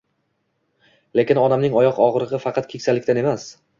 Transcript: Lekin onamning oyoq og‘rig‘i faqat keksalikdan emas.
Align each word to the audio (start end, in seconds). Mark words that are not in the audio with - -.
Lekin 1.19 1.41
onamning 1.41 1.77
oyoq 1.81 1.99
og‘rig‘i 2.07 2.43
faqat 2.47 2.71
keksalikdan 2.73 3.21
emas. 3.25 3.47